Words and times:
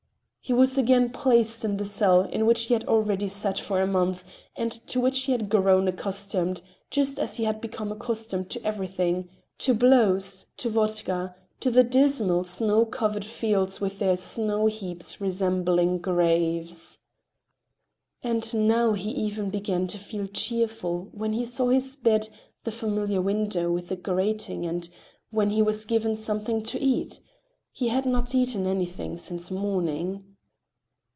He 0.43 0.53
was 0.53 0.75
again 0.77 1.11
placed 1.11 1.63
in 1.63 1.77
the 1.77 1.85
cell 1.85 2.21
in 2.23 2.45
which 2.47 2.63
he 2.63 2.73
had 2.73 2.83
already 2.85 3.27
sat 3.29 3.57
for 3.59 3.79
a 3.79 3.85
month 3.87 4.23
and 4.55 4.69
to 4.87 4.99
which 4.99 5.23
he 5.25 5.31
had 5.31 5.47
grown 5.49 5.87
accustomed, 5.87 6.61
just 6.89 7.19
as 7.19 7.37
he 7.37 7.43
had 7.45 7.61
become 7.61 7.89
accustomed 7.91 8.49
to 8.49 8.65
everything: 8.65 9.29
to 9.59 9.73
blows, 9.75 10.47
to 10.57 10.67
vodka, 10.67 11.35
to 11.61 11.69
the 11.71 11.83
dismal, 11.85 12.43
snow 12.43 12.83
covered 12.85 13.23
fields, 13.23 13.79
with 13.79 13.99
their 13.99 14.15
snow 14.17 14.65
heaps 14.65 15.21
resembling 15.21 15.99
graves. 15.99 16.99
And 18.23 18.67
now 18.67 18.91
he 18.93 19.11
even 19.11 19.51
began 19.51 19.85
to 19.87 19.97
feel 19.99 20.25
cheerful 20.27 21.07
when 21.13 21.31
he 21.33 21.45
saw 21.45 21.69
his 21.69 21.95
bed, 21.95 22.27
the 22.65 22.71
familiar 22.71 23.21
window 23.21 23.71
with 23.71 23.87
the 23.89 23.95
grating, 23.95 24.65
and 24.65 24.89
when 25.29 25.51
he 25.51 25.61
was 25.61 25.85
given 25.85 26.13
something 26.15 26.61
to 26.63 26.77
eat—he 26.81 27.87
had 27.89 28.05
not 28.07 28.33
eaten 28.35 28.65
anything 28.67 29.17
since 29.17 29.49
morning. 29.51 30.25